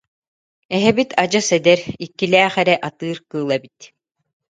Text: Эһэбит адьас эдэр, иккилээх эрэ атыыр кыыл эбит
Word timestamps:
Эһэбит 0.75 1.09
адьас 1.23 1.47
эдэр, 1.57 1.79
иккилээх 2.03 2.53
эрэ 2.61 2.75
атыыр 2.87 3.17
кыыл 3.29 3.49
эбит 3.57 3.79